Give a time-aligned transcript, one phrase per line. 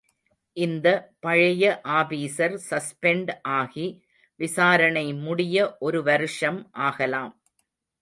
[0.57, 0.87] இந்த
[1.19, 1.65] பழைய
[1.97, 3.87] officer suspend ஆகி,
[4.39, 7.33] விசாரணை முடிய ஒரு வருஷம் ஆகலாம்.